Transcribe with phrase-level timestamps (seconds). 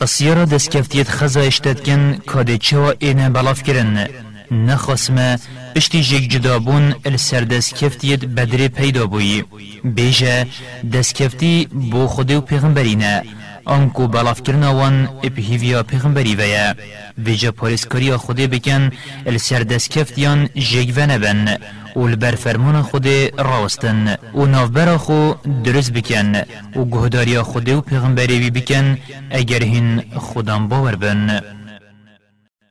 [0.00, 4.08] بسیارا دستکفتیت خزا اشتدکن کاده چوا اینه بلاف کرن
[4.50, 5.38] نخاسمه
[5.76, 9.44] پشتی جگ جدابون السر دستکفتیت بدر پیدا بوی
[9.84, 10.46] بیجه
[10.92, 13.22] دستکفتی بو خود و پیغمبرینه
[13.65, 16.73] آنکو بلاف کرنا وان اپهیویا پیغمبری ویا
[17.17, 18.89] ویجا پاریسکاریا خوده بکن
[19.25, 21.57] السر دستکفتیان جگ و نبن.
[21.95, 23.07] و البر فرمان خود
[23.37, 25.33] راستن و نافبر خو
[25.63, 26.35] درست بکن.
[26.75, 28.97] و گهداریا خود و پیغمبری بکن
[29.31, 31.41] اگر هین خودان باور بن.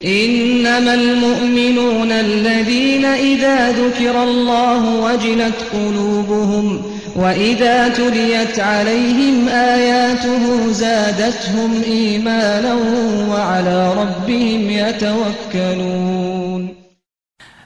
[0.05, 6.81] إنما المؤمنون الذين إذا ذكر الله وجلت قلوبهم
[7.17, 12.75] وإذا تليت عليهم آياته زادتهم إيمانا
[13.29, 16.69] وعلى ربهم يتوكلون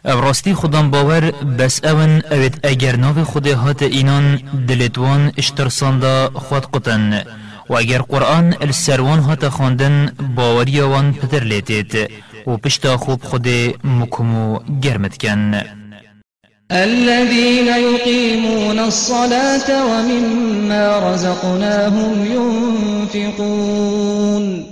[0.06, 7.22] افراستی خودم باور بس اون اوید اگر ناو خود هات اینان دلتوان اشترساندا خود قطن
[7.68, 12.10] و اگر قرآن السروان هات خواندن باوری وان پتر لیتید
[12.46, 13.48] و پشتا خوب خود
[13.84, 15.62] مکمو گرمت کن
[16.72, 22.26] الذين يقيمون الصلاة ومما رزقناهم
[23.14, 24.64] ينفقون.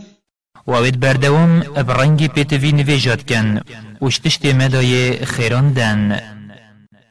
[0.67, 3.61] وابد بردوم ابرنگی پیتوی نویجاد کن.
[4.03, 6.21] وشتشت مدای خیران دن.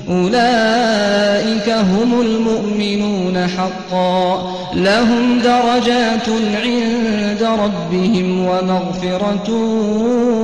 [0.07, 4.51] أولئك هم المؤمنون حقا.
[4.75, 6.29] لهم درجات
[6.63, 9.49] عند ربهم ومغفرة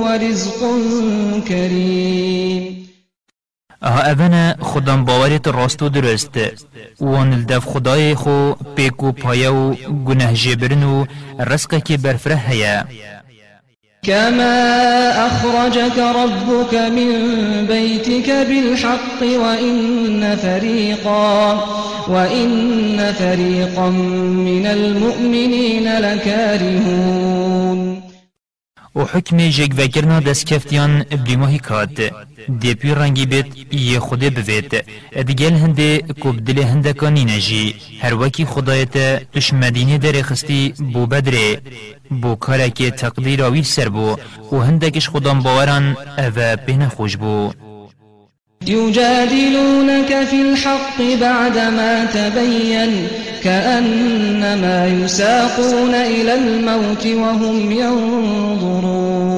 [0.02, 0.60] ورزق
[1.48, 2.77] كريم
[3.82, 6.38] ها اونا خودم باورت راست و درست.
[7.00, 9.74] وان الدف خدای خو پیکو پایه و
[10.06, 11.04] گناه جبرن و
[11.86, 12.84] که برفره هیا.
[14.02, 17.10] كما أخرجك ربك من
[17.66, 21.64] بيتك بالحق وإن فريقا
[22.08, 28.07] وإن فريقا من المؤمنين لكارهون.
[28.98, 29.36] و حکم
[30.20, 31.96] دست کفتیان بلیماهی کات.
[32.60, 37.74] دی پی رنگی بیت یه خوده بوید ادگل هنده کب دل هنده کانی نجی.
[38.02, 38.94] هر وکی خدایت
[39.32, 41.60] تش مدینه در خستی بو بدره.
[42.22, 44.16] بو کارکی تقدیر آویل سر بو.
[44.52, 47.52] و هنده کش خودم باوران او بین خوش بو.
[48.66, 53.08] يجادلونك في الحق بعدما تبين
[53.44, 59.28] كأنما يساقون إلى الموت وهم ينظرون.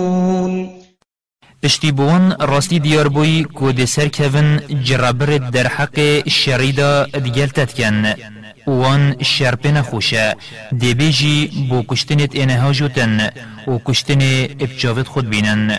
[1.63, 8.15] پشتی دیار بوی کو دی سر کون جرابر در حق شریدا دیگل تتکن
[8.67, 10.37] وان شرپن خوشه
[10.79, 13.31] دی بیجی بو کشتنت انها جوتن.
[13.67, 14.21] و کشتن
[14.61, 15.79] ابجاوت خود بینن.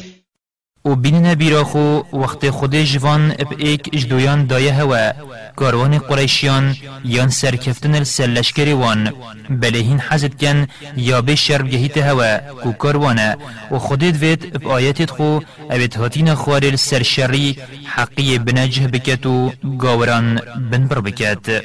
[0.85, 5.11] و بینن بیراخو وقت خود جوان اب ایک اجدویان دایه هوا
[5.55, 6.75] کاروان قریشیان
[7.05, 9.13] یان سرکفتن السلشکری وان
[9.49, 13.37] بلهین حزد کن یا به شرب گهیت هوا کو کاروانه
[13.71, 20.99] و خودت وید اب آیتت خو اوید هاتین خوار السرشری حقی بنجه بکتو گاوران بنبر
[20.99, 21.61] بکت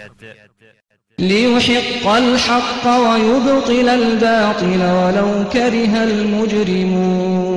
[1.19, 7.57] ليحق الحق ويبطل الباطل ولو كره المجرمون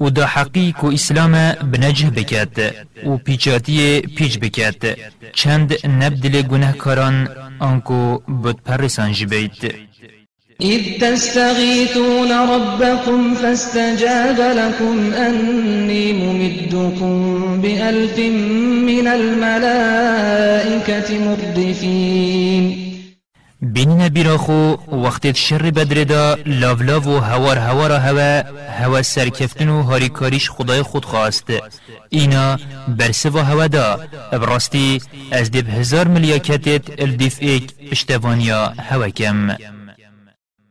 [0.00, 2.74] و دا حقیق و اسلام بنجه بکد
[3.06, 4.98] و پیچاتی پیچ بکد
[5.32, 9.74] چند نبدل گناه کاران آنکو بود پرسان جبید
[10.60, 18.18] إذ تستغيثون ربكم فاستجاب لكم أني ممدكم بألف
[18.88, 20.38] من الملائكة
[21.18, 22.83] مردفين.
[23.64, 28.42] بینین بیراخو وقت شر بدر دا لاولاو و هوار هوار هوا
[28.80, 31.44] هوا سرکفتن و هاریکاریش خدای خود خواست.
[32.10, 32.58] اینا
[32.88, 34.00] برسه و هوا دا.
[34.32, 35.00] براستی
[35.32, 39.56] از دب هزار ملیاکتت الدیف ایک پشتوانیا هوا کم.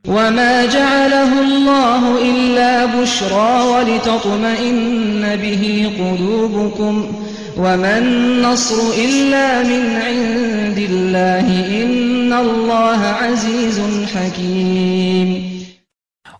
[0.08, 2.02] وما جعله الله
[2.32, 7.16] إلا بشرى ولتطمئن به قلوبكم
[7.58, 11.48] وما النصر إلا من عند الله
[11.84, 13.80] إن الله عزيز
[14.16, 15.54] حكيم.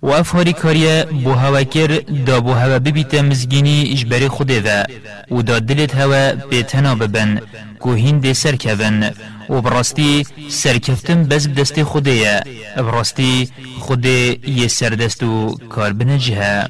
[0.02, 4.86] و اف هاری کاریه بو هوا کر دا بو هوا ببیت مزگینی اجبری خوده و
[5.36, 7.42] و دا دلت هوا بیتنا ببن
[7.80, 9.12] کوهین دی سر کبن.
[9.50, 12.44] و براستی سرکفتن بز بدست خوده
[12.78, 13.50] براستی
[13.80, 16.70] خوده یه سردست و کار بنجه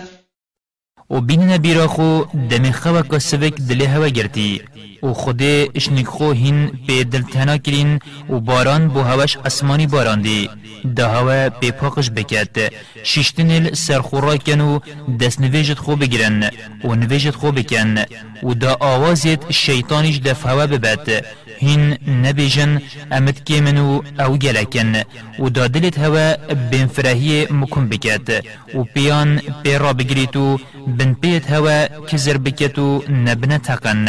[1.11, 4.61] و بین نبیرا خو دمی خوا کسبک دلی هوا گرتی.
[5.03, 5.41] و خود
[5.75, 7.99] اشنک خو هین به دلتنا کرین
[8.29, 10.49] و باران بو هواش اسمانی باران دی
[10.95, 12.55] ده هوا به پاقش بکت.
[13.03, 14.79] شیشتنیل سرخورا کن و
[15.19, 16.49] دست نویجت خو بگیرن.
[16.83, 17.95] و نویجت خو بکن.
[18.43, 21.25] و دا آوازت شیطانیش دف هوا ببت
[21.61, 21.83] هین
[22.25, 22.71] نبیجن
[23.11, 24.93] امت کیمنو أو گلکن.
[25.39, 26.27] و دا دلت هوا
[26.71, 28.27] بین فرهی مکن بکت.
[28.75, 34.07] و پیان پیرا بگریتو بن بيت هوا كزر بكتو نبنة تقن.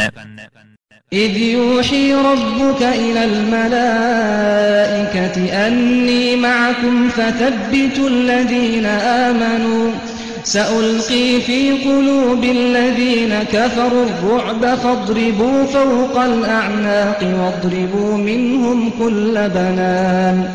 [1.13, 4.55] إذ يوحي ربك إلى الملائكة
[5.67, 8.85] أني معكم فثبتوا الذين
[9.25, 9.91] آمنوا.
[10.43, 20.47] سألقي في قلوب الذين كفروا الرعب فاضربوا فوق الأعناق واضربوا منهم كل بنان.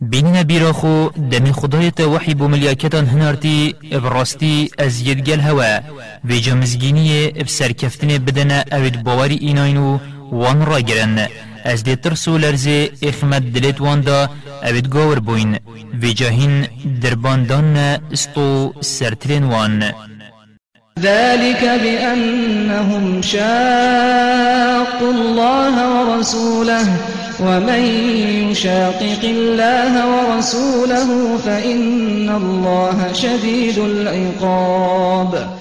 [0.00, 5.80] بینینا بیرا خو دمی خدایت وحی بو ملیاکتان هنارتی براستی از یدگل هوا.
[6.24, 9.98] و جمزگینی بسر کفتن بدن اوید باوری ایناینو
[10.32, 11.28] وان را گرن
[11.64, 14.30] از دی ترسو لرزه اخمد دلت وان دا
[14.62, 15.58] اوید گاور بوین.
[16.02, 16.66] و جاهین
[17.02, 17.76] درباندان
[18.12, 19.82] استو سرترین وان.
[21.00, 26.86] ذلك بأنهم شاقوا الله ورسوله
[27.40, 27.82] ومن
[28.50, 35.51] يشاقق الله ورسوله فإن الله شديد العقاب.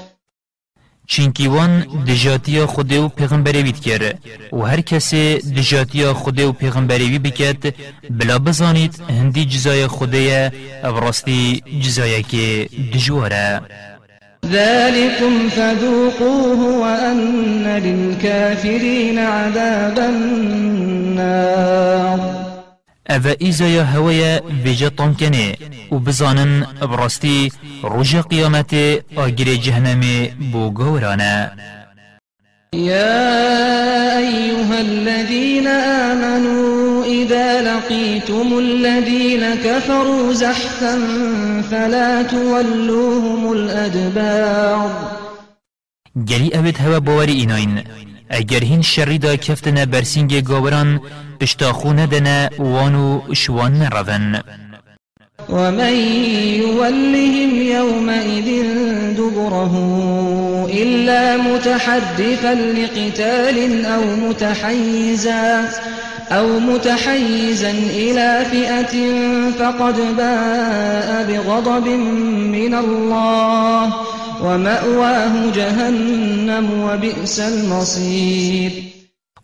[1.11, 1.71] چینکی وان
[2.07, 4.19] دجاتیا خود و پیغمبری بید کرد
[4.53, 7.73] و هر کسی دجاتیا خود و پیغمبری بکد
[8.09, 10.51] بلا بزانید هندی جزای خوده
[10.83, 13.61] ابراستی جزای که دجواره
[14.45, 21.41] ذلكم فذوقوه وأن للكافرين عذاب النار
[23.15, 25.59] أفا إيزا يا هويا بيجا طنكني
[25.91, 27.51] وبزانن برستي
[27.83, 30.03] رجا قيامتي آجر جهنم
[30.51, 31.51] بوغورانا
[32.75, 40.95] يا أيها الذين آمنوا إذا لقيتم الذين كفروا زحفا
[41.71, 44.89] فلا تولوهم الأدبار.
[46.27, 47.83] گلی اوید هوا باوری ایناین
[48.31, 51.01] اگر هین شری دا کفتن برسینگ گاوران
[51.39, 54.39] پشتاخو ندنه وانو شوان نرون
[55.49, 55.93] ومن
[56.59, 58.63] يولهم يومئذ
[59.17, 59.73] دبره
[60.73, 65.69] إلا متحدثا لقتال أو متحيزا
[66.31, 68.93] أو متحيزا إلى فئة
[69.59, 73.93] فقد باء بغضب من الله.
[74.43, 78.90] ومأواه جهنم وبئس المصير.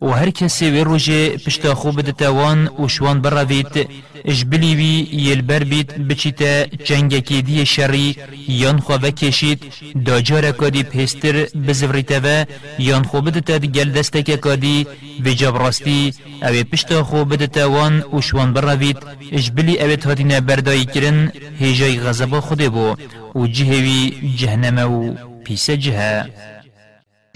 [0.01, 3.89] و هر کسی وی روژه پشتا خوب دتوان و شوان براوید
[4.25, 8.15] اجبلی وی یلبر بید بچیتا جنگکی دی شری.
[8.47, 9.59] یان خو وکشید
[10.05, 11.35] دا جارا کادی پیستر
[11.67, 12.45] بزوریتا و
[12.79, 14.87] یان خو بدتا گل دستک کادی
[15.25, 18.97] و جبراستی او پشتا خوب دتوان و شوان براوید
[19.31, 22.95] اجبلی او تاتینا بردایی کرن هیجای غضب خود بو.
[23.35, 26.25] و جهوی جهنم و پیس جهه.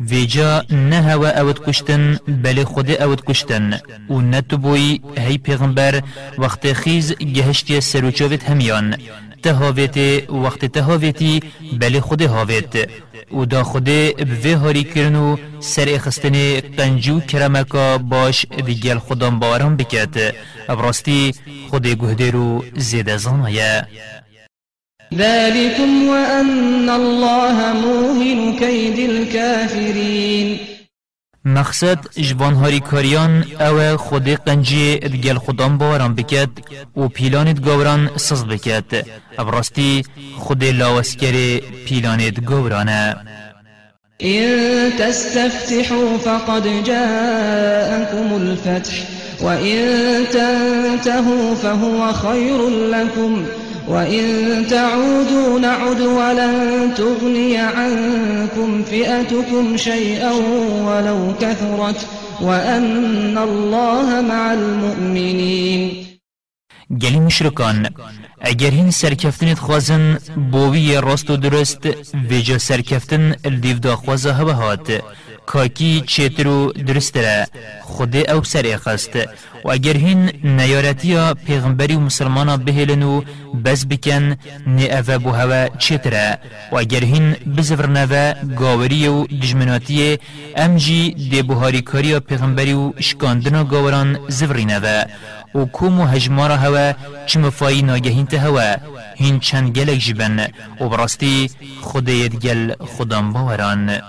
[0.00, 3.80] ویجا نه هوا اوت کشتن بل خود اوت کشتن
[4.10, 6.02] و نتبوی هی پیغمبر
[6.38, 8.96] وقت خیز گهشتی سروچوت همیان.
[9.42, 11.40] تهاویت وقت تهاویتی
[11.72, 12.90] بل خود هاویت
[13.32, 13.84] و دا خود
[14.42, 20.34] به هاری کرنو سر اخستن قنجو کرمکا باش دیگل خودم باورم بکت.
[20.68, 21.34] ابراستی
[21.70, 23.86] خود گهده رو زیده زانایه
[25.14, 30.58] ذلكم وأن الله موهن كيد الكافرين.
[31.44, 36.48] مقصد جوان هاری کاریان أو خود قنجی دگل خودان باوران بکد
[36.96, 39.06] و پیلانت گوران سز بکد
[39.38, 40.02] ابراستی
[40.38, 43.16] خود لاوسکر پیلانت گورانه
[44.22, 48.94] إن تستفتحوا فقد جاءكم الفتح
[49.42, 49.78] وإن
[50.32, 53.46] تنتهوا فهو خير لكم.
[53.90, 56.54] وإن تعودوا نعد ولن
[56.94, 60.32] تغني عنكم فئتكم شيئا
[60.86, 62.06] ولو كثرت
[62.42, 66.06] وأن الله مع المؤمنين.
[66.90, 67.88] گلی مشرکان
[68.40, 70.18] اگر هین سرکفتنت خوازن
[70.52, 71.88] بووی راست و درست
[72.30, 75.02] ویجا سرکفتن الدیو دا خوازه هوا هات
[75.52, 77.44] کاکی چیترو درست را
[77.82, 79.16] خود او سر اخست
[79.64, 83.22] و اگر هین نیارتیا پیغمبری و مسلمانا بهلنو
[83.64, 86.38] بز بکن نی اوه بو هوا چیتره
[86.72, 90.18] و اگر هین بزفر نوه گاوری و دجمناتی
[90.56, 95.04] ام جی دی بوهاری کاری پیغمبری و شکاندنا گاوران زفری نوه
[95.54, 96.92] و کوم و هجمارا هوا
[97.26, 98.76] چم فایی ناگهین ته هوا
[99.16, 100.46] هین چند گلک جبن.
[100.80, 104.00] و براستی خودیت گل خودم باوران.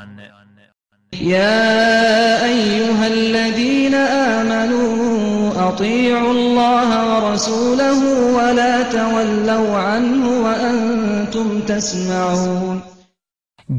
[1.20, 8.00] يا أيها الذين آمنوا أطيعوا الله ورسوله
[8.38, 12.82] ولا تولوا عنه وأنتم تسمعون.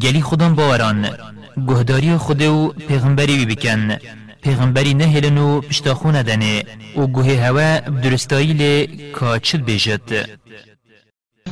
[0.02, 1.10] گلی خودم باوران
[1.68, 3.96] گهداری خود و پیغمبری بکن
[4.42, 6.62] پیغمبری نهلن و پشتاخونه دنه
[6.96, 10.26] و گوه هوا بدرستایی لی کاچد بیجد.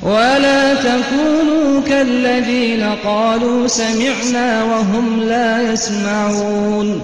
[0.03, 7.03] ولا تكونوا كالذين قالوا سمعنا وهم لا يسمعون.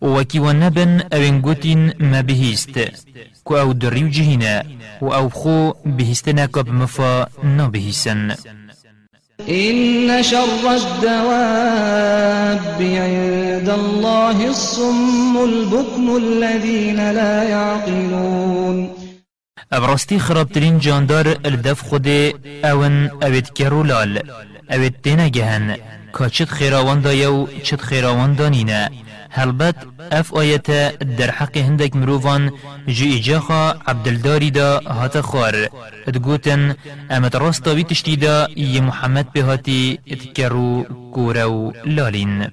[0.00, 2.88] وكي ونبن اوين قوتين ما بهيست.
[3.44, 4.64] كو أو دريو جهينا
[5.02, 8.34] و أو خو بهستنا كب مفا نبهيسن
[9.48, 19.03] إن شر الدواب عند الله الصم البكم الذين لا يعقلون.
[19.74, 22.08] ابراستی خرابترین جاندار الدف خود
[22.64, 24.22] أون اوید کرولال
[24.70, 25.76] اوید دینا گهن
[26.18, 28.90] که چت خیراوان دایو چت خیراوان دانینه
[29.30, 29.74] هلبت
[30.12, 32.52] أف آیت در حق هندک مروفان
[32.88, 35.68] جو ایجاخا عبدالداری دا هات خوار
[36.08, 36.74] ادگوتن
[37.10, 42.48] أمت راستا بی تشتی دا ی محمد بهاتی اتکرو کورو لالین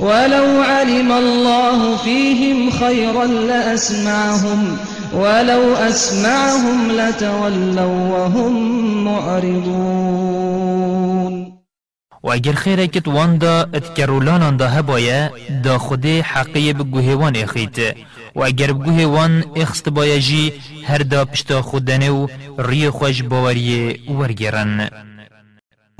[0.00, 4.78] ولو علم الله فيهم خيرا لأسمعهم.
[5.14, 8.54] ولو أسمعهم لتولوا وهم
[9.04, 10.44] معرضون.
[12.22, 15.30] و اگر خیره کت وان دا اتکرولان دا هبایه
[15.64, 17.78] دا خود حقی بگوهوان اخیت.
[18.36, 20.52] و اگر بگوهوان اخست بایا جی
[20.86, 22.26] هر دا پشتا خودنه و
[22.58, 24.90] ری خوش باوری ورگرن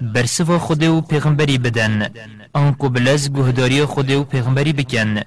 [0.00, 2.10] برسوا خود و پیغمبری بدن.
[2.52, 5.20] آنکو بلز گهداری خود و پیغمبری بکن.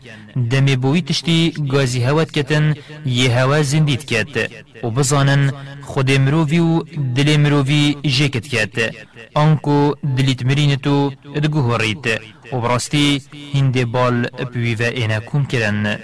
[0.51, 4.51] دمی بوی تشتی گازی هوت کتن یه هوا زندید کت.
[4.83, 6.83] و بزانن خود مرووی و
[7.15, 8.95] دل مرووی جکت کت.
[9.33, 12.05] آنکو دلیت مرینتو ادگوه ریت.
[12.53, 13.21] و براستی
[13.53, 15.99] هنده بال بویوه اینا کم کرن.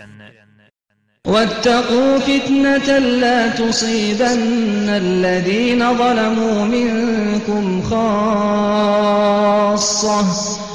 [1.25, 8.95] واتقوا فتنة لا تصيبن الذين ظلموا منكم خاصة.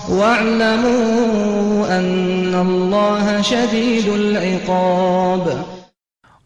[0.09, 5.65] واعلموا أن الله شديد العقاب.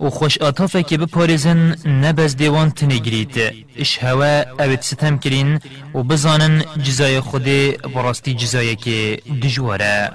[0.00, 3.40] و خوش آتافه که بپارزن نبز دیوان تنگرید
[3.78, 5.60] اش هوا اوید ستم کرین
[5.94, 7.44] و بزانن جزای خود
[7.94, 10.10] براستی جزای که دجواره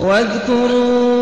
[0.00, 1.21] واذكروا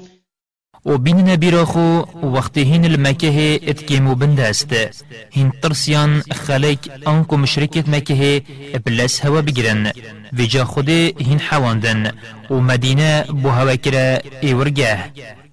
[0.85, 2.01] و بین نبیرا خو
[2.35, 4.73] وقت هین المکه اتکیمو بنده است
[5.31, 8.41] هین ترسیان خلق انکو مشرکت مکه
[8.85, 9.91] بلس هوا بگیرن.
[10.37, 12.11] و جا خود هین حواندن.
[12.49, 13.75] و مدینه بو هوا
[14.41, 14.97] ایورگه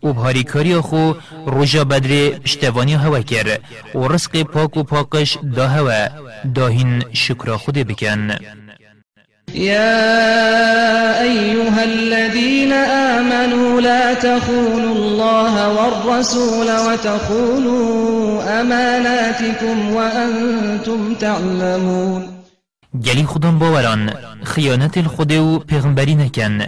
[0.02, 1.12] و بهاریکاری خو
[1.46, 3.58] روژا بدر پشتوانی هوا کر.
[3.94, 6.08] و رزق پاک و پاکش دا هوا.
[6.54, 8.30] داهین شکر خود بکن.
[9.54, 22.28] يا أيها الذين آمنوا لا تخونوا الله والرسول وتخونوا أماناتكم وأنتم تعلمون.
[23.04, 24.10] گلی خودم باوران
[24.44, 26.60] خیانت الخود و پیغمبری نکن.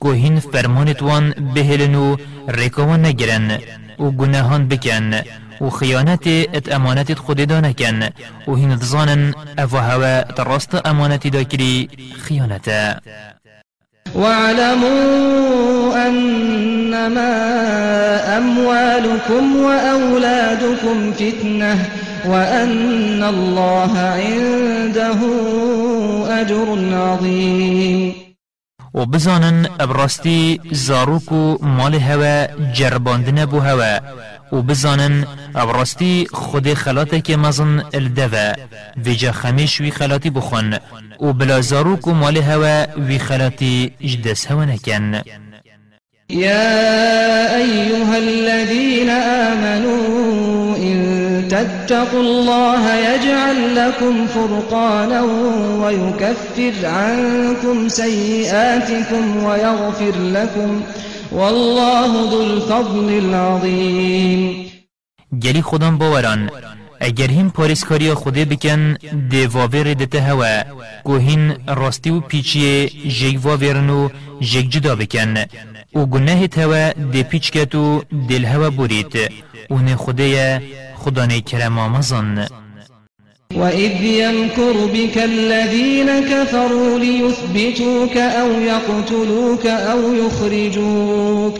[0.00, 2.16] گوهین فرمانت وان بهلن و
[2.48, 3.58] رکوان نگرن.
[3.98, 5.14] و گناهان بکن.
[5.60, 8.08] و خیانت ات امانت خود دا نکن
[8.48, 13.00] و هین دزانن أفا هوا تراست امانت دا کری خیانتا
[14.14, 17.36] واعلموا أنما
[18.38, 21.88] أموالكم وأولادكم فتنة
[22.26, 25.18] وأن الله عنده
[26.40, 28.14] أجر عظيم.
[28.94, 31.32] و بزانن ابراستی زاروک
[31.62, 34.00] مال هوا جرباندن بو هوا.
[34.52, 38.52] و بزانن ابراستی خود خلاته که مزن الدوا
[39.04, 40.78] ویجا خمیش وی خلاتی بخون
[41.20, 45.22] و بلا زاروک مال هوا وی خلاتی اجدس هوا نکن
[46.30, 55.22] يا أيها الذين آمنوا إن تتقوا الله يجعل لكم فرقانا
[55.82, 60.82] ويكفر عنكم سيئاتكم ويغفر لكم
[61.32, 64.66] والله ذو الفضل العظيم.
[65.42, 66.50] گلی خودم باوران.
[67.00, 68.96] اگر هم پاریسکاری خوده بکن
[69.30, 70.62] دیواویر دته هوا.
[71.04, 75.34] گوهین راستی و پیچی جیگ واویرن جدا بکن.
[75.94, 77.52] و گناه توا دی پیچ
[78.28, 79.16] دل هوا بورید
[79.70, 80.62] نه خوده
[80.96, 82.46] خدا کرم آمزن
[83.54, 91.54] وإذ يمكر بك الذين كفروا ليثبتوك أو يقتلوك أو يخرجوك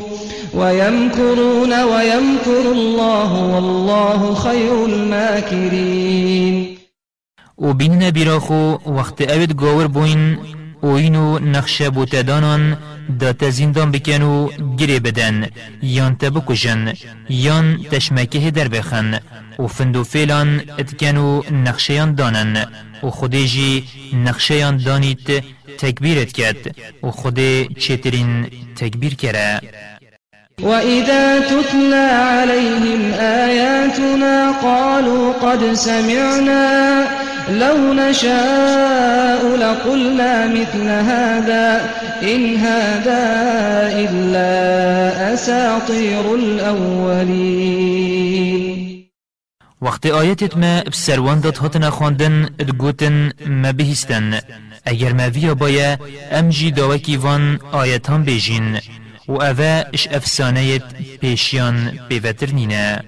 [0.55, 6.77] ويمكرون ويمكر الله والله خير الماكرين
[7.59, 10.39] و بین نبیراخو وقت اوید گاور بوین
[10.83, 12.77] و اینو نقشه بوتدانان
[13.21, 15.47] دات زندان بکن و گری بدن
[15.83, 16.93] یان تبکشن
[17.29, 19.21] یان تشمکه در بخن.
[19.59, 22.67] و فندو فیلان اتکنو نقشیان دانن.
[23.03, 23.85] و خودیجی
[24.25, 25.45] نقشیان دانیت
[25.79, 28.47] تکبیرت کرد و خودی چترین
[28.77, 29.63] تکبیر کرد
[30.63, 37.05] وإذا تتلى عليهم آياتنا قالوا قد سمعنا
[37.51, 41.91] لو نشاء لقلنا مثل هذا
[42.23, 43.23] إن هذا
[44.03, 47.87] إلا أساطير الأولين.
[49.81, 54.41] وقت آیتت ما بسروان داد هاتنا خواندن ادگوتن ما بهستن.
[54.87, 55.99] اگر ما ویا بایا
[56.33, 58.79] ام جی داوکی وان آیتان بیجین
[59.29, 60.79] و اوه اش افسانه
[61.21, 63.01] پیشیان بیوتر نینه.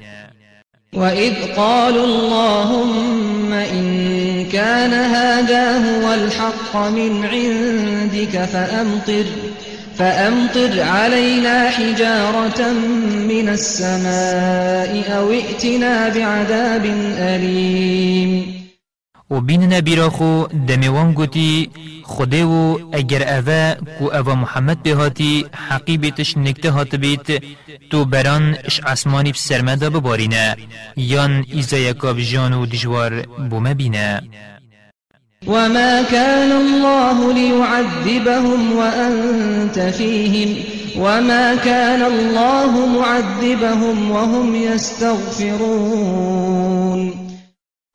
[0.92, 4.17] وإذ قالوا اللهم إن
[4.53, 9.25] كان هذا هو الحق من عندك فأمطر
[9.99, 12.73] فأمطر علينا حجارة
[13.29, 16.85] من السماء أو ائتنا بعذاب
[17.19, 18.58] أليم.
[19.31, 21.71] و بین نبیرا خو دمیوان گوتی
[22.03, 27.43] خوده و اگر اوه کو اوه محمد بهاتی حقی بیتش نکته هات بیت
[27.91, 30.57] تو بران اش آسمانی بسرمده ببارینه.
[30.97, 34.23] یان ایزا یکاب جان و دجوار بومه بینه.
[35.47, 40.57] وما كان الله ليعذبهم وأنت فيهم
[40.99, 46.48] وما كان الله معذبهم وهم يستغفرون.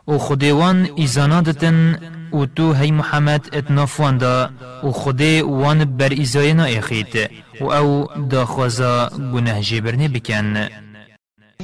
[0.07, 1.99] و خدیوان ایزانا دتن
[2.33, 4.49] و تو هی محمد اتنافوان دا
[4.83, 10.69] و خدي وان بر ایزاینا اخیت و أو دا خوزا گناه جبرنه بکن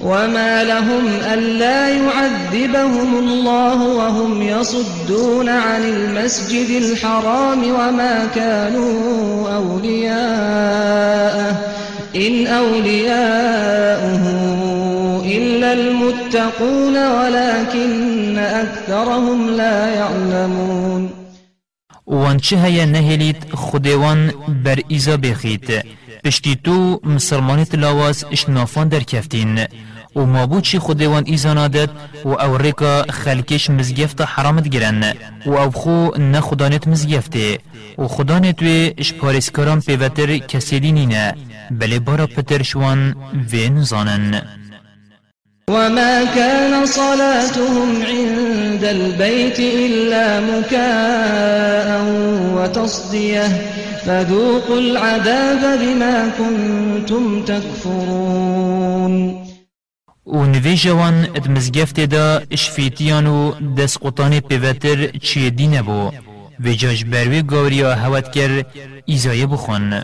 [0.04, 11.56] وما لهم ألا يعذبهم الله وهم يصدون عن المسجد الحرام وما كانوا أولياءه.
[12.16, 14.24] إن أولياؤه
[15.38, 21.10] إلا المتقون ولكن أكثرهم لا يعلمون.
[22.06, 25.68] وانچه هيا نهليت خديوان بر إيزا بخيت
[26.24, 29.66] پشتی تو مسلمانی تلاواز اشنافان در کفتین.
[30.16, 31.90] و ما چی خودوان ایزانادت
[32.26, 35.14] و أو ریکا خلکش مزگفت حرامت گرن
[35.46, 37.60] و أو خو نخدانت مزگفته.
[37.98, 41.36] و خدانت وی اش پارسکاران پیوتر کسی نه
[41.72, 43.16] بله بارا پتر شوان
[43.52, 44.42] وین زانن.
[45.70, 52.02] وما كان صلاتهم عند البيت إلا مكاء
[52.56, 53.48] وتصديه
[54.06, 59.46] فذوقوا العذاب بما كنتم تكفرون
[60.26, 66.12] و نویجوان ات مزگفت دا اشفیتیان و دست قطان پیوتر چی دینه بو
[66.66, 68.66] و جاش بروی گوریا هوت کر
[69.06, 70.04] ایزای بخون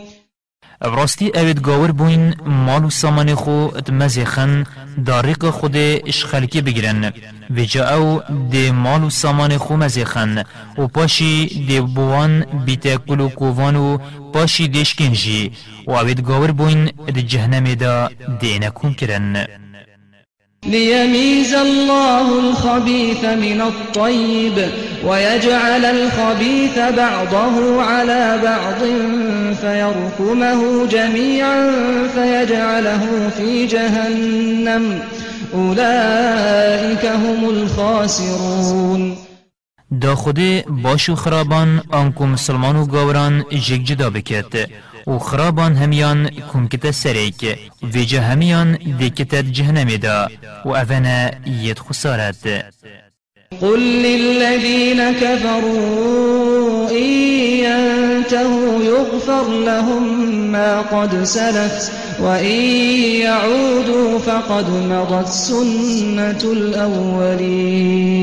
[0.81, 4.65] براستی اوید گاور بوین مال و سامان خو ات مزیخن
[5.05, 7.13] دارق خود اش خلکی بگیرن.
[7.55, 10.43] و جا او دی مال و سامان خو مزیخن
[10.77, 13.97] و پاشی دی بوان بیت کلو کووان و
[14.33, 15.51] پاشی دیشکن جی
[15.87, 19.47] و اوید گاور بوین ات جهنم دا دینکون کرن
[20.65, 24.69] ليميز الله الخبيث من الطيب
[25.05, 28.81] ويجعل الخبيث بعضه على بعض
[29.55, 31.71] فيركمه جميعا
[32.13, 35.01] فيجعله في جهنم.
[35.53, 39.17] أولئك هم الخاسرون.
[39.91, 44.09] دا خود باشو خرابان آنکو مسلمان و گاوران جگ جدا
[45.07, 50.27] و خرابان همیان کمکت سریک ویجا همیان دیکت جهنم دا
[50.65, 52.47] و اونا ید خسارت
[53.61, 57.11] قل للذين كفروا إن
[57.65, 60.03] ينتهوا يغفر لهم
[60.51, 62.61] ما قد سلف وإن
[63.21, 68.21] يعودوا فقد مضت سنة الأولين.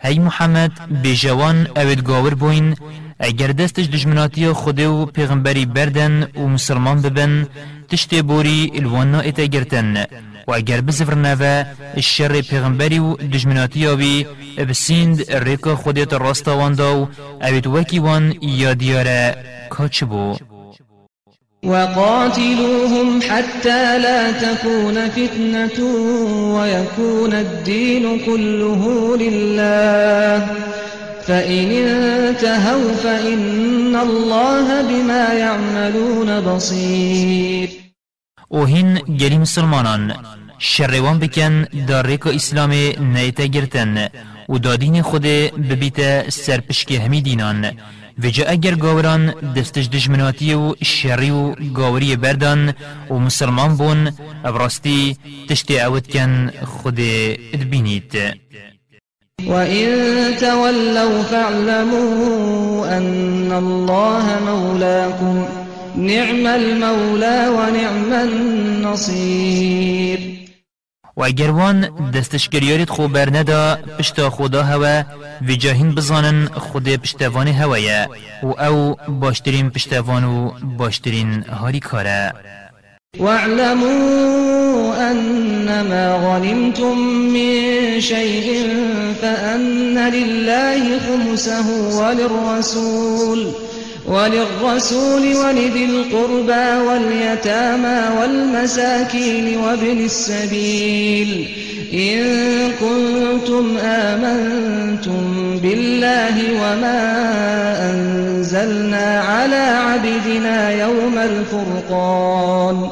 [0.00, 0.72] هی محمد
[1.04, 2.74] بجوان اوید گاور بوین
[3.20, 7.46] اگر دستش دجمناتی خوده و پیغمبری بردن و مسلمان ببن
[7.88, 10.06] تشتی بوری الوانا ایتا گرتن.
[10.48, 14.26] و اگر بزفر نوه الشر پیغمبری و دجمناتی آوی
[14.68, 17.08] بسیند ریکا خودیت راستا واندا و
[17.42, 19.36] اوید وکی وان یا دیاره
[20.10, 20.36] بو
[21.64, 25.78] وقاتلوهم حتى لا تكون فتنة
[26.54, 30.48] ويكون الدين كله لله.
[31.26, 37.68] فإن انتهوا فإن الله بما يعملون بصير.
[38.52, 40.14] هین گری مسلمانان
[40.58, 44.08] شروان بکن در ریک اسلام نیتا گرتن.
[44.48, 47.70] و دادین خود ببیت سرپشک همی دینان.
[48.22, 52.74] و جا اگر گاوران دستش دشمناتی و شری و گاوری بردان
[53.10, 54.12] و مسلمان بون
[54.44, 55.16] ابراستی
[55.48, 57.00] تشتی عود کن خود
[57.52, 58.12] ادبینید
[59.46, 65.46] وإن تولوا فاعلموا أن الله مولاكم
[65.96, 69.64] نعم المولى ونعم النصير
[71.16, 75.04] و اگر وان دستشکریارید خو برندا پشتا خدا هوا
[75.48, 78.08] و جاهین بزانن خود پشتوان هوایه
[78.42, 82.32] و أو باشترین پشتوان و باشترین هاری کاره
[83.18, 88.68] واعلموا أنما غنمتم من شيء
[89.22, 93.46] فأن لله خمسه وللرسول
[94.06, 101.48] وللرسول ولذي القربى واليتامى والمساكين وابن السبيل
[101.94, 102.22] إن
[102.80, 105.24] كنتم آمنتم
[105.62, 107.24] بالله وما
[107.90, 112.90] أنزلنا على عبدنا يوم الفرقان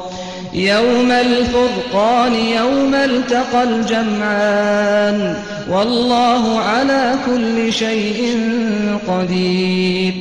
[0.55, 5.35] يوم الفرقان يوم التقى الجمعان.
[5.69, 8.37] والله على كل شيء
[9.07, 10.13] قدير.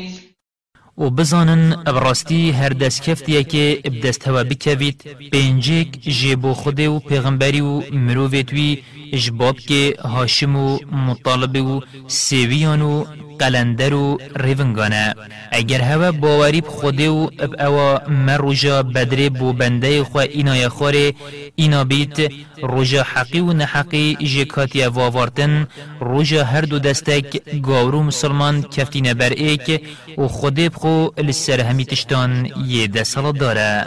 [0.97, 7.61] و بزانن ابراستی هر دست کفتیه که ابدست هوا بکوید پینجیک جیبو خود و پیغمبری
[7.61, 13.05] و مروویتوی اجباب که هاشم و مطالبه و سیویان و
[13.39, 15.15] قلندر و ریونگانه
[15.51, 21.13] اگر هوا باوری بخوده و اب اوا من روژا بدره بو بنده خو اینا خوره
[21.57, 25.67] اینا بیت روژا حقی و نحقی جکاتی واوارتن
[26.01, 29.87] روژا هر دو دستک گاورو مسلمان کفتین بر ایک
[30.19, 33.87] و خوده بخو لسر همی تشتان یه دسال داره.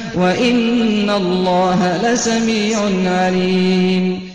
[0.15, 4.31] وإن الله لسميع عليم.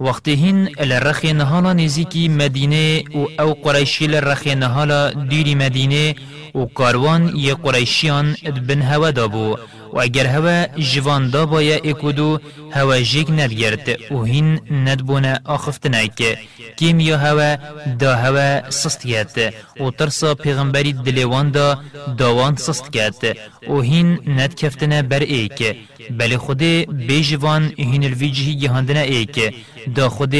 [0.00, 6.14] وقتی هین الرخی نهالا نزیکی مدینه و أو قریشی الرخی نهالا دیری مدینه
[6.54, 8.36] و کاروان یه قریشیان
[8.68, 9.56] بن هوا دابو.
[9.92, 12.40] و اگر هوا جوان دا بایا اکودو
[12.72, 16.38] هوا جیگ ندگرد و هین ندبونه آخفت نایک
[16.76, 17.56] کیم یا هوا
[18.00, 21.78] دا هوا سست گد و ترسا پیغمبری دلیوان دا
[22.18, 23.36] داوان سست گد
[23.68, 25.76] و هین ند کفتنه بر ایک.
[26.10, 26.62] بل خود
[27.08, 29.54] بیجوان هین الویجهی گهاندنه ایک.
[29.96, 30.34] دا خود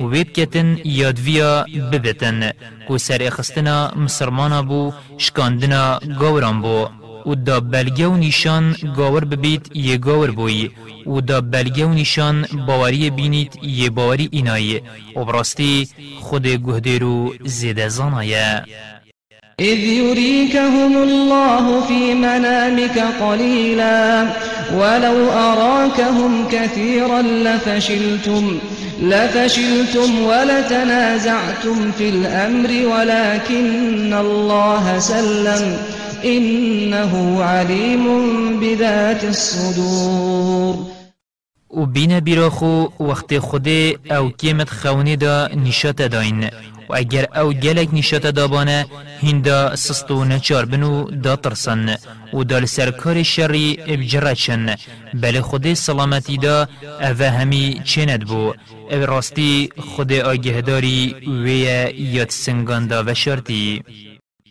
[0.00, 2.50] ویب کتن یادویا ببتن.
[2.86, 6.99] کو سر اخستنا مسلمانا بو شکاندنا گاوران بو.
[7.26, 10.70] و دا بلگه و نیشان گاور ببید یه گاور بوی.
[11.06, 14.80] و دا بلگه و نیشان باوری بینید یه باوری اینایی
[15.16, 15.88] و براستی
[16.20, 17.00] خود گهده
[17.44, 18.64] زیده زانایه
[19.60, 24.26] إذ يريكهم الله في منامك قليلا
[24.74, 28.58] ولو أراكهم كثيرا لفشلتم
[29.02, 35.78] لفشلتم ولتنازعتم في الأمر ولكن الله سلم.
[36.24, 38.04] إنه عليم
[38.60, 40.76] بذات الصدور.
[41.70, 43.68] و بین بیراخو وقت خود
[44.10, 46.44] أو کیمت خونی دا نشات داین.
[46.88, 48.86] و اگر أو گلک نشات دابانه
[49.22, 51.96] هندا سستو نچار بنو دا ترسن.
[52.34, 54.74] و دال سرکار شری ابجرچن.
[55.14, 56.68] بل خود سلامتی دا
[57.00, 58.52] أو همی چند بو.
[58.92, 63.82] أو راستی خود آگهداری وی یاد سنگان دا و شرطی.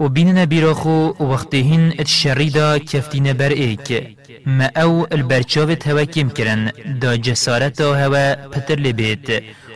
[0.00, 0.98] و بیننا بیراخو
[1.30, 4.16] وقتهن اتشریدا کفتین بر ایک.
[4.46, 9.26] ما او البرچاوت هوا کم کرن دا جسارت هوا پتر لبیت.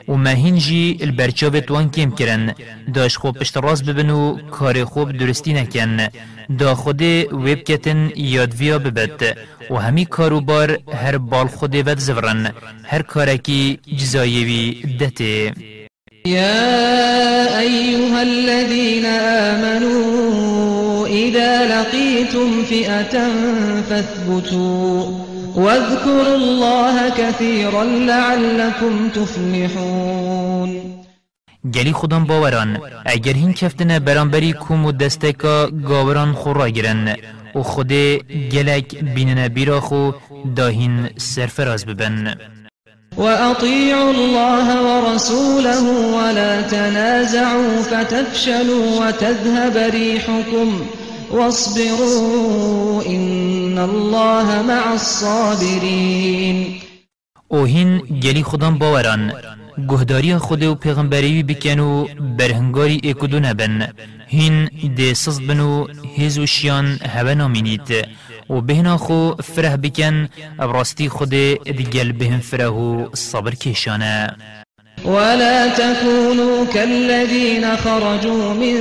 [0.08, 2.54] و ما هنجی البرچاوت وان کم کرن
[2.94, 6.08] داش خوب پشت راز ببن و کار خوب درستی نکن.
[6.58, 7.02] دا خود
[7.44, 9.36] ویب کتن یادویا ببت.
[9.70, 12.52] و همی کاروبار هر بال خود ود زورن
[12.84, 15.54] هر کارکی جزایوی دته.
[16.26, 19.04] يا أيها الذين
[19.50, 23.14] آمنوا إذا لقيتم فئة
[23.88, 25.04] فاثبتوا
[25.54, 30.82] واذكروا الله كثيرا لعلكم تفلحون.
[31.74, 37.16] گلی خودم باوران اگر هین کفتنه برانبری کوم و دستکا گاوران خورا گرن
[37.54, 37.92] و خود
[38.52, 40.10] گلک بیننه بیرا خو
[40.56, 42.34] داهین سرفراز ببن.
[43.16, 45.82] وأطيعوا الله ورسوله
[46.16, 50.68] ولا تنازعوا فتفشلوا وتذهب ريحكم
[51.30, 56.80] واصبروا إن الله مع الصابرين.
[57.48, 59.32] اوهین گلی خودم باوران
[59.88, 62.06] گهداری خود و پیغمبری بکن و
[62.38, 63.88] برهنگاری اکدو نبن.
[64.26, 65.86] هین ده سز بنو
[66.18, 68.06] هزو شیان هوا نامینید.
[68.50, 70.28] و بهنا خو فره بکن
[70.58, 71.30] ابراستی خود
[71.64, 74.36] دیگل بهم فره و صبر کشانه.
[75.04, 78.76] ولا تكونوا كالذين خرجوا من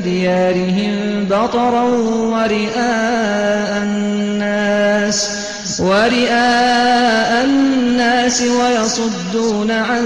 [0.00, 1.84] ديارهم بطرا
[2.32, 5.46] ورئاء الناس
[5.80, 10.04] ورئاء الناس ويصدون عن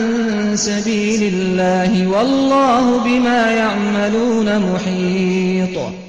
[0.55, 6.04] سبيل الله والله بما يعملون محيط.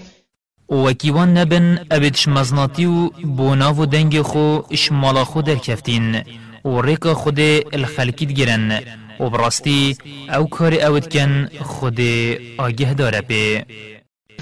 [0.70, 6.22] وكيوان نبن ابد شمزناتي و بوناو دنگ خو اشمالا خو در کفتین
[6.66, 7.40] و ریکا خود
[7.74, 8.82] الخلکید گرن
[9.20, 9.98] و براستی
[10.30, 12.00] أو کار اوت کن خود
[12.58, 13.62] آگه داره بی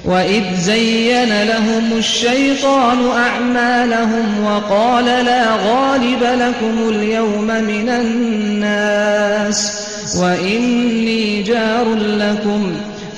[0.05, 9.71] وإذ زين لهم الشيطان أعمالهم وقال لا غالب لكم اليوم من الناس
[10.17, 12.75] وإني جار لكم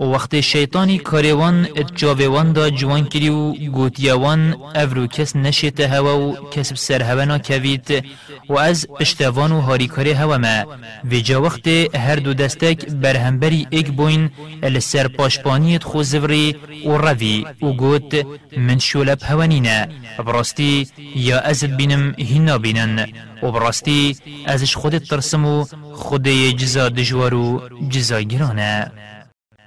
[0.00, 6.50] و وقت شیطانی کاریوان اتجاویوان دا جوان کری و گوتیوان افرو کس نشیت هوا و
[6.50, 8.04] کسب سر هوا ناکوید
[8.48, 10.64] و از پشتوان و هاریکاری هوا ما.
[11.10, 14.30] و جا وقت هر دو دستک برهمبری ایک بوین
[14.62, 19.88] السر پاشپانیت خوزوری و روی و گوت من شولب هوانینه
[20.26, 23.06] براستی یا ازد بینم هینا بینن
[23.42, 28.92] و براستی ازش خودت ترسم و خود جزا دجوار و جزا گرانه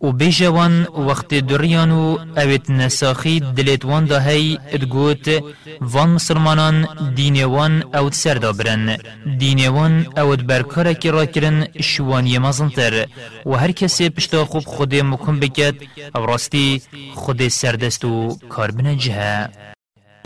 [0.00, 5.42] و بیجوان وقت دریانو اوید نساخی دلیت وان دا هی ادگوت
[5.80, 8.96] وان مسلمانان دین وان اوید سر دا برن
[9.38, 13.06] دین وان اوید برکاره که را کرن شوانی مزنتر
[13.46, 15.74] و هر کسی پشتا خوب خود مکن بکد
[16.14, 16.82] أو راستی
[17.14, 19.48] خود سردست و کار بنجه.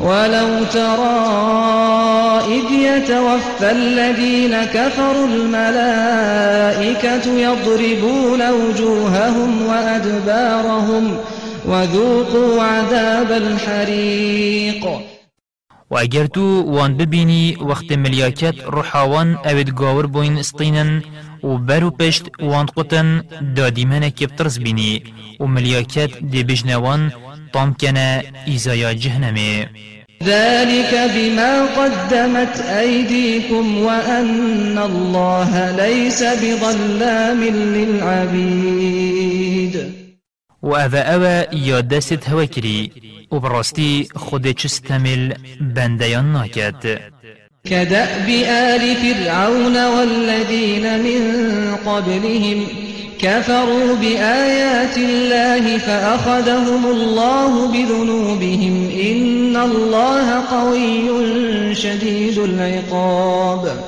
[0.02, 1.22] ولو ترى
[2.56, 11.16] إذ يتوفى الذين كفروا الملائكة يضربون وجوههم وأدبارهم
[11.66, 15.12] وذوقوا عذاب الحريق.
[15.92, 21.02] و اگر تو وان ببینی وقت ملیاکت روحاوان اوید گاور بوین استینن
[21.44, 23.24] و برو پشت وان قطن
[23.56, 25.02] دادی منه کبترز بینی
[25.40, 27.12] و ملیاکت دی بجنوان
[27.52, 29.66] طام کنه ایزایا جهنمه
[30.24, 39.12] ذلك بما قدمت أيديكم وأن الله ليس بظلام للعبيد.
[40.62, 42.92] و اوه اوه یا دست هوا کری
[43.32, 47.00] و براستی خود چستمل بندیان ناکد
[47.64, 51.22] كدأب آل فرعون والذين من
[51.76, 52.66] قبلهم
[53.22, 63.84] كفروا بآيات الله فأخذهم الله بذنوبهم إن الله قوي شديد العقاب.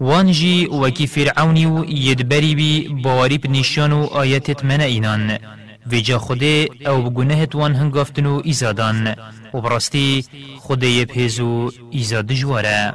[0.00, 5.38] وانجي وكي فرعوني يدبري بي بواري بنشان آيات من اينان
[5.92, 9.14] ویجا خوده أو بگنهت وان هنگافتنو ایزادان.
[9.54, 10.24] و براستی
[10.58, 12.94] خوده یبهزو ایزاد جواره.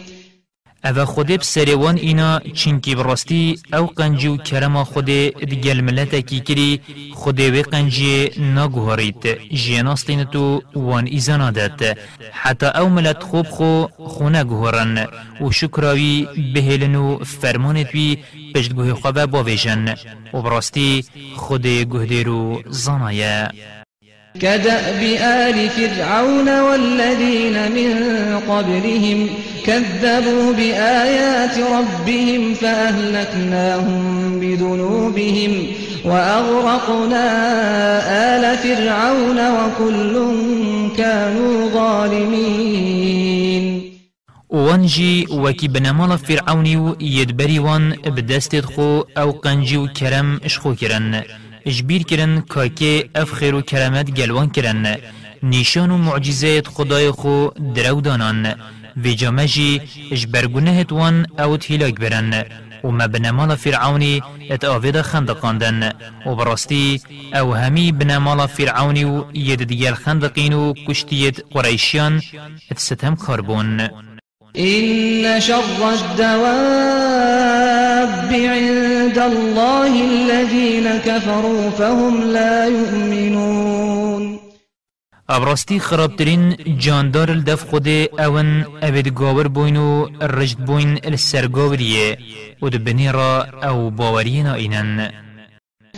[0.85, 6.81] اوه خوده بسریوان اینا چینکی براستی او قنجی و کرما خوده دگل ملتا کی کری
[7.13, 11.97] خوده و قنجی نگوهارید جیناستین تو وان ایزانا داد
[12.31, 15.07] حتی او ملت خوب خو خونه گوهرن
[15.41, 18.17] و شکراوی بهلن و فرمانت بی
[18.55, 19.95] پشت گوه خواه باویجن
[20.33, 23.49] و براستی خوده گوهده رو زانایه
[24.39, 27.93] كدأب آل فرعون والذين من
[28.49, 29.29] قبلهم
[29.65, 35.67] كذبوا بآيات ربهم فأهلكناهم بذنوبهم
[36.05, 37.25] وأغرقنا
[38.35, 40.15] آل فرعون وكل
[40.97, 43.21] كانوا ظالمين.
[44.49, 48.65] وانجي وكي بنمال فرعوني يدبري وان بدستد
[49.17, 51.23] أو قنجي و كرم اشخو كرن.
[51.65, 52.43] اجبیر کرن
[52.75, 54.97] که اف خیر و کرامت گلوان کرن
[55.43, 58.55] نیشان و معجزات خدای خو درو دانان
[59.03, 62.45] و جامجی اجبرگونه وان اوت هلاک برن
[62.83, 65.91] و ما بنمال فرعونی ات آوید خندقاندن
[66.25, 67.01] و براستی
[67.33, 72.21] أو همی بنمال فرعونی و ید دیگل خندقین و کشتیت قریشیان
[72.71, 73.89] ات ستم کاربون
[74.57, 77.01] إن شر الدواب
[78.33, 84.39] عند الله الذين كفروا فهم لا يؤمنون.
[85.29, 87.87] ابراستی خرابترین جاندار الدف خود
[88.19, 92.17] أون اوید گاور بوین و رجد بوین السرگاوریه
[92.61, 95.11] و دبنی را أو باورین اینن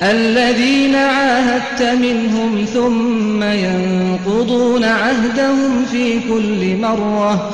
[0.01, 7.53] الذين عاهدت منهم ثم ينقضون عهدهم في كل مرة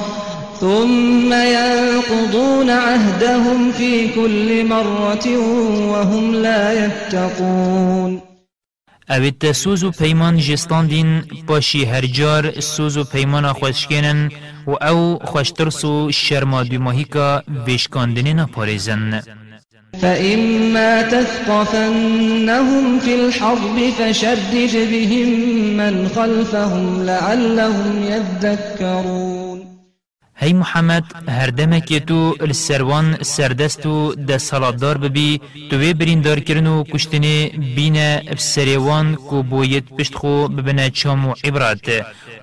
[0.60, 5.38] ثم ينقضون عهدهم في كل مرة
[5.92, 8.22] وهم لا يتقون.
[9.10, 14.32] اوید سوز و پیمان جستان دین باشی هر جار سوز و پیمان خوشکنن
[14.68, 19.22] و أو خوشترس و شرما ماهی که ویشکاندنی نپاریزن
[20.02, 25.30] فإما تثقفنهم في الحرب فشدد بهم
[25.78, 29.49] من خلفهم لعلهم يذكرون
[30.42, 37.50] هی محمد هر دمه که تو السروان سردستو ده سالابدار ببی توی بریندار کرنو کشتنه
[37.76, 41.88] بین بسریوان کو بویت پشت خو ببنه چامو عبرات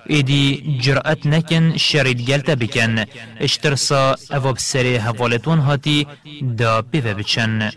[0.09, 3.05] ایدی جرأت نکن شرید گلتا بکن
[3.39, 6.07] اشترسا اواب سری حوالتون هاتی
[6.57, 7.71] دا بیوه بچن.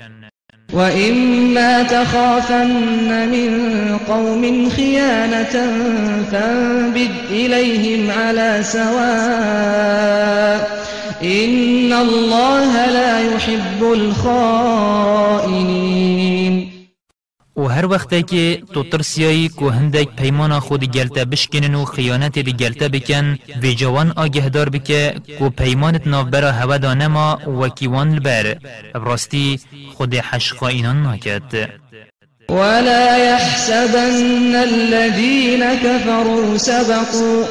[0.72, 3.50] وإما تخافن من
[4.08, 5.72] قوم خيانة
[6.32, 10.00] فانبذ إليهم على سواء
[11.22, 15.50] إن الله لا يحب الخائنين
[17.60, 22.52] و هر وقتی که تو ترسیایی که هندک پیمان خود گلتا بشکنن و خیانت دی
[22.52, 28.56] گلتا بکن و جوان آگهدار بکه که پیمانت نافبرا هوا دانما و کیوان البر
[28.94, 29.60] براستی
[29.96, 31.70] خود حش خائنان ناکد
[32.50, 37.44] ولا يحسبن الذين كفروا سبقوا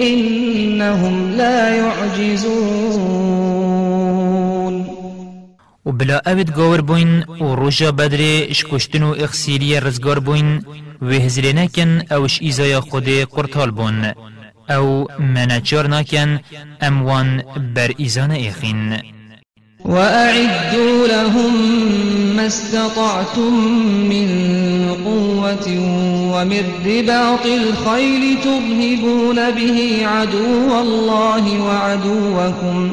[0.00, 3.44] إنهم لا يعجزون
[5.86, 8.18] و بلا اوید گاور بوین و روژا بدر
[8.50, 10.64] اشکشتن و اخسیری رزگار بوین
[11.02, 14.12] و هزلی نکن أوش ایزای خود قرطال بون.
[14.70, 16.40] أو منچار نکن
[16.82, 17.42] أموان
[17.74, 18.98] بر ایزان ایخین
[19.84, 21.52] وأعدوا لهم
[22.36, 23.52] ما استطعتم
[24.08, 24.28] من
[25.04, 25.68] قوة
[26.34, 32.90] ومن رباط الخيل ترهبون به عدو الله وعدوكم.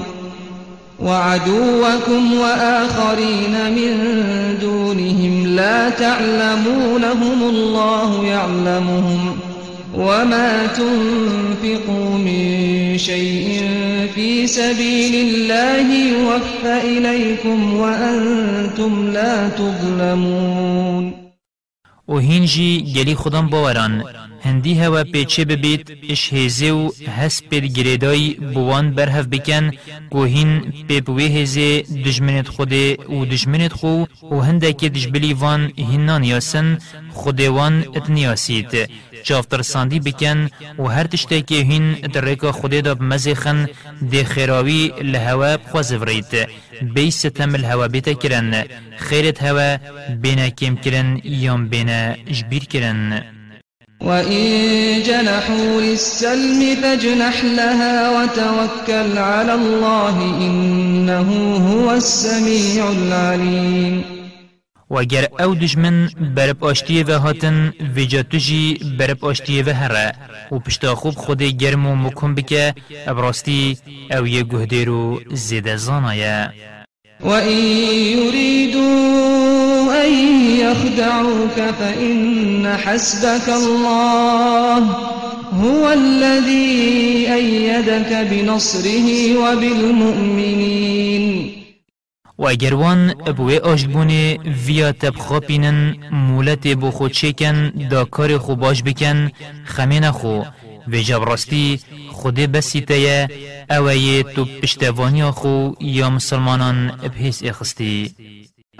[1.03, 3.93] وعدوكم وآخرين من
[4.61, 9.37] دونهم لا تعلمونهم الله يعلمهم
[9.95, 13.61] وما تنفقوا من شيء
[14.15, 21.13] في سبيل الله يوفى إليكم وأنتم لا تظلمون
[22.07, 24.03] و هینجی گلی خودم باوران.
[24.43, 29.71] هندی هوا پیچه ببید اش هزه و هس پید گریدای بوان برهف بکن
[30.09, 36.23] کو هین پیپوی هزه دجمنت خود و دجمنت خو و هنده که دجبلی وان هنان
[36.23, 36.77] یاسن
[37.09, 38.89] خودوان اتنیاسید
[39.23, 43.69] چافتر ساندی بکن و هر تشته که هین درکا خود دا بمزخن
[44.09, 46.47] دی خیراوی لهوا بخوازورید
[46.93, 48.65] بی ستم الهوا بیتا کرن
[48.97, 49.77] خیرت هوا
[50.21, 53.23] بینا کم کرن یام بینا جبیر کرن.
[54.01, 64.03] وإن جنحوا للسلم فاجنح لها وتوكل على الله إنه هو السميع العليم
[64.89, 70.13] وگر أو دجمن برب آشتی و هاتن ویجا تجی برب آشتی و هره
[70.51, 72.73] و پشتا خوب خود گرم و مکن بکه
[73.07, 73.77] ابراستی
[74.11, 76.51] أو یه گهده رو زیده زانایه.
[77.21, 77.57] وإن
[78.17, 79.50] يريدوا
[80.05, 80.13] أن
[80.59, 84.77] يخدعوك فإن حسبك الله.
[85.53, 90.81] هو الذي أيدك بنصره وبالمؤمنين.
[92.37, 94.37] و اگر وان ابوه آشبونه
[94.67, 99.31] ویا تب خوابینن مولت بو خود چکن دا کار خوباش بکن
[99.65, 100.41] خمین خو
[100.87, 101.79] و جبراستی
[102.11, 103.27] خود بسی تیه
[103.71, 108.11] اوه تو پشتوانی خو یا مسلمانان بحیث اخستی.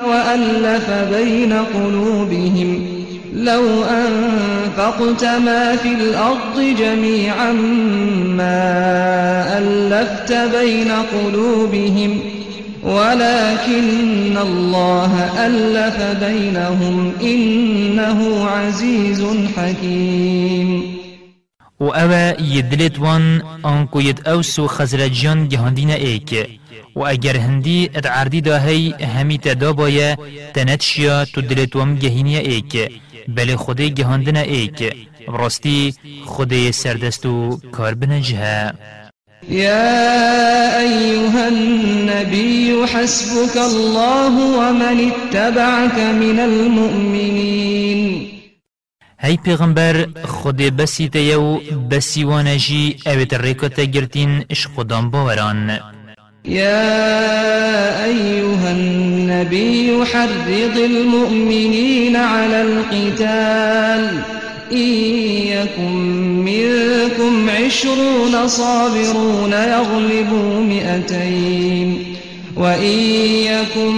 [0.08, 2.86] وألف بين قلوبهم.
[3.34, 7.52] لو أنفقت ما في الأرض جميعا
[8.38, 12.20] ما ألفت بين قلوبهم.
[12.84, 19.26] ولكن الله ألف بينهم إنه عزيز
[19.58, 21.02] حكيم.
[21.82, 21.92] و
[22.40, 26.60] یدلت وان آنکو ید أوسو خزرجیان گهاندین ایک
[26.96, 30.20] و اگر هندی ات عردی دا هی همی تدا باید
[30.54, 32.92] تنت شیا تو دلت وام گهینی ایک.
[33.28, 34.94] بله خود گهاندن ایک.
[35.28, 35.94] براستی
[36.26, 38.74] خود سردستو کار بنجه.
[39.50, 48.28] يا أيها النبي حسبك الله ومن اتبعك من المؤمنين
[49.20, 51.60] هی پیغمبر خود بسی تیو
[51.92, 55.80] بسی وانجی اویت ریکتا گرتین اش خودم باوران.
[56.46, 64.20] يا أيها النبي حرض المؤمنين على القتال.
[64.72, 64.78] إن
[65.48, 65.96] يكن
[66.46, 72.16] منكم عشرون صابرون يغلبوا مئتين.
[72.58, 73.00] وإن
[73.46, 73.96] يكن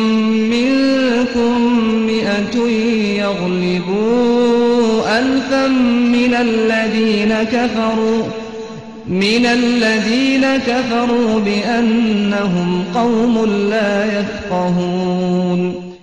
[0.49, 2.67] منكم مئة
[3.19, 5.67] يغلبوا ألفا
[6.07, 8.42] من الذين كفروا.
[9.07, 15.93] من الذين كفروا بأنهم قوم لا يفقهون.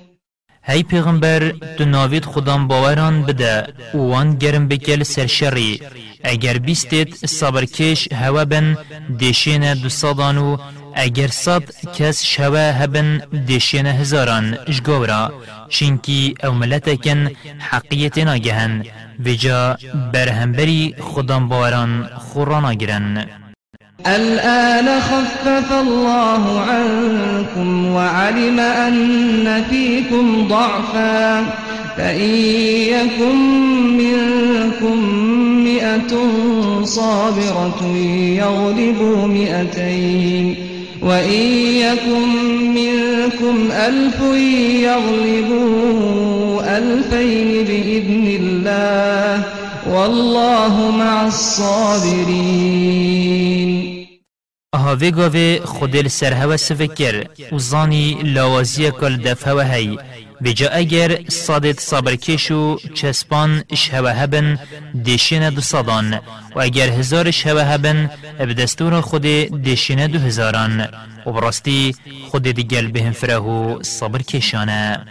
[0.65, 5.81] هی پیغمبر تو ناوید خودم باوران بده وان گرم بکل سرشری.
[6.25, 8.77] اگر بیستید صبرکش هوا بن
[9.19, 10.57] دیشین دو صدانو
[10.95, 11.63] اگر صد
[11.99, 15.33] کس شوه هبن دیشین هزاران اجگورا
[15.69, 18.85] چینکی أو ملتکن حقیت ناگهن.
[19.27, 19.79] وجا
[20.13, 23.27] برهمبری خودم باوران خورانا گرن
[24.07, 31.41] الآن خفف الله عنكم وعلم أن فيكم ضعفا.
[31.97, 32.31] فإن
[32.95, 33.37] يكن
[33.99, 34.99] منكم
[35.65, 36.13] مئة
[36.85, 37.85] صابرة
[38.41, 40.70] يغلبوا مئتين.
[41.03, 41.43] وإن
[41.85, 42.29] يكن
[42.75, 44.21] منكم ألف
[44.85, 45.99] يغلبوا
[46.79, 49.45] ألفين بإذن الله
[49.87, 52.91] والله مع الصابرين.
[54.75, 59.99] هاوی گاوه خودل سرهوه سفکر و زانی لاوازی کل دفه و هی.
[60.45, 64.59] بجا اگر صادت صبر کشو چسپان شهوه هبن
[65.05, 66.21] دیشین دو صدان
[66.57, 68.11] و اگر هزار شهوه هبن
[68.41, 69.23] بدستور خود
[69.63, 70.89] دیشین دو هزاران.
[71.27, 71.95] و براستی
[72.31, 75.07] خود دیگل بهم فرهو صبر کشانه.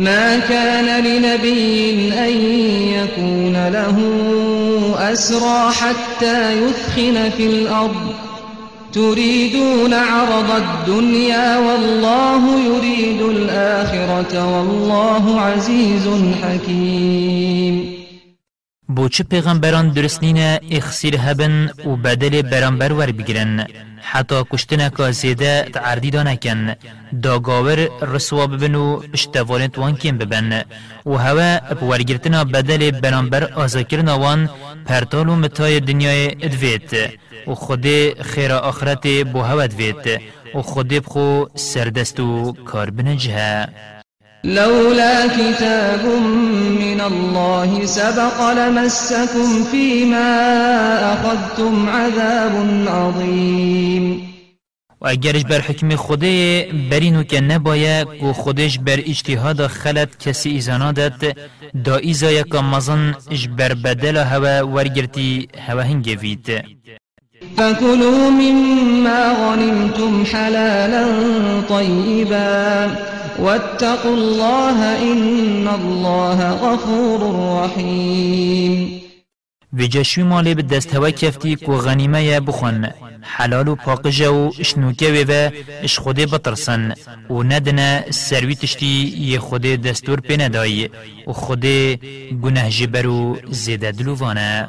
[0.00, 2.34] ما كان لنبي أن
[2.98, 3.98] يكون له
[5.12, 8.23] أسرى حتى يثخن في الأرض.
[8.94, 16.08] تريدون عرض الدنيا والله يريد الآخرة والله عزيز
[16.42, 17.93] حكيم.
[18.88, 23.66] بوچه پیغمبران درستنین اخسیر هبن و بدل برانبر ور بگیرن
[24.00, 26.74] حتی کشتن که زیده تعردی دانکن
[27.22, 30.64] داگاور رسوا ببن و اشتوالن توان کم ببن
[31.06, 34.50] و هوا بورگرتنا بدل برانبر آزاکرن وان
[34.86, 37.10] پرتال و متای دنیای ادویت
[37.46, 37.86] و خود
[38.22, 40.20] خیر آخرت بو هود وید
[40.54, 43.68] و خود بخو سردست و کار بنجه
[44.44, 46.04] لولا كتاب
[46.80, 50.32] من الله سبق لمسكم فيما
[51.12, 54.34] أخذتم عذاب عظيم.
[55.00, 60.92] و اگرش بر حکم خوده برینو که نبایه و خودش بر اجتهاد خلط کسی ایزانا
[60.92, 61.36] داد
[61.84, 66.64] دا ایزا یکا مزن اش بر بدل هوا ورگرتی هوا هنگه وید
[67.56, 71.04] فكلوا مما غنمتم حلالا
[71.68, 73.13] طيبا.
[73.38, 77.20] واتقوا الله إن الله غفور
[77.64, 79.00] رحيم.
[79.72, 85.50] ویجا مالی به دست هوا کفتی که غنیمه بخون حلال و پاقجه و شنوکه و
[85.82, 86.94] اش خوده بطرسن
[87.30, 90.90] و ندنه سروی تشتی یه خوده دستور پی ندایی
[91.26, 91.96] و خوده
[92.42, 94.68] گناه جبرو زیده دلووانه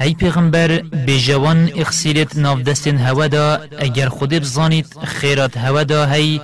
[0.00, 0.68] هی پیغمبر
[1.06, 6.40] بجوان اخسیلت ناف دستین هوا دا اگر خود بزانید خیرات هوا دا هی